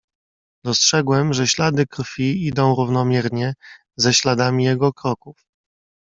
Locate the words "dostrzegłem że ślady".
0.63-1.85